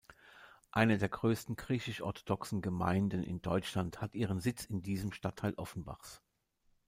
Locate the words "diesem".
4.81-5.11